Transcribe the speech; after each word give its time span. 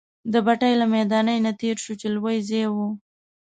د 0.33 0.35
بټۍ 0.45 0.73
له 0.81 0.85
میدانۍ 0.95 1.37
نه 1.45 1.51
تېر 1.61 1.75
شوو، 1.83 1.99
چې 2.01 2.07
لوی 2.15 2.37
ځای 2.49 2.65
وو. 2.73 2.87